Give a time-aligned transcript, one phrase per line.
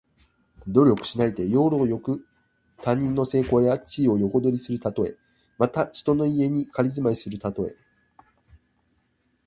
[0.65, 2.25] 努力しないで、要領よく
[2.81, 5.15] 他人の成功や地位を横取りするたとえ。
[5.59, 7.75] また、人の家に仮住まいするたとえ。